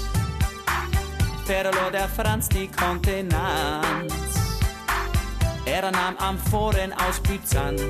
[1.45, 4.13] verlor der Franz die Kontenanz.
[5.65, 7.82] Er nahm Amphoren aus Byzanz,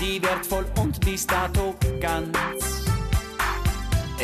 [0.00, 2.83] die wertvoll und bis dato ganz.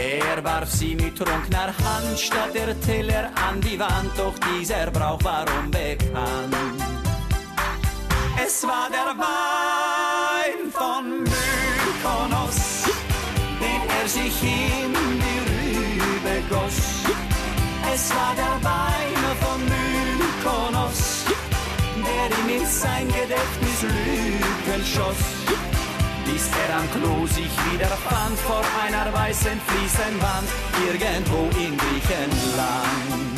[0.00, 5.22] Er warf sie mit trunkener Hand statt der Teller an die Wand, doch dieser Brauch
[5.22, 6.56] war unbekannt.
[8.42, 12.84] Es war der Wein von Mykonos,
[13.60, 17.04] den er sich in die Rübe goss.
[17.92, 19.60] Es war der Wein von
[20.20, 21.26] Mykonos,
[22.06, 25.40] der ihm in sein Gedächtnis Lügen schoss
[26.32, 30.48] bis er am Klo sich wieder fand vor einer weißen Fliesenwand
[30.86, 33.29] irgendwo in Griechenland.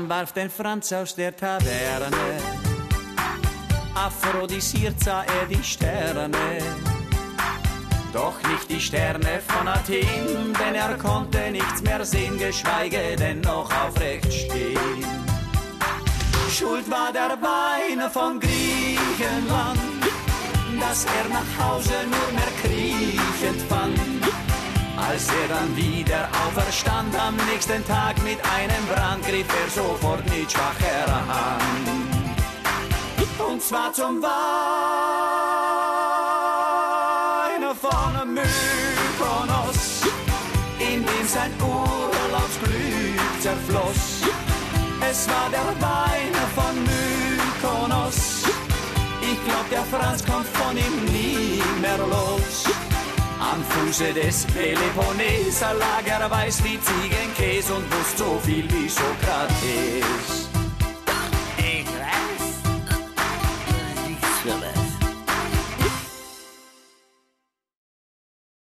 [0.00, 2.16] Man warf den Franz aus der Taverne,
[3.94, 6.30] aphrodisiert sah er die Sterne.
[8.10, 13.70] Doch nicht die Sterne von Athen, denn er konnte nichts mehr sehen, geschweige denn noch
[13.84, 15.04] aufrecht stehen.
[16.50, 19.80] Schuld war der Wein von Griechenland,
[20.80, 24.49] dass er nach Hause nur mehr kriechend fand.
[25.08, 30.50] Als er dann wieder auferstand am nächsten Tag mit einem Brand, griff er sofort mit
[30.50, 31.88] schwacher Hand.
[33.38, 34.30] Und zwar zum Wein
[37.80, 40.02] von Mykonos,
[40.78, 44.22] in dem sein Urlaubsglück zerfloss.
[45.10, 48.44] Es war der Wein von Mykonos,
[49.22, 52.69] ich glaub der Franz kommt von ihm nie mehr los.
[53.90, 60.49] Bruschedes, Peloponneser, Lagerweiß, wie Ziegenkäse und muss so viel wie Sokrates.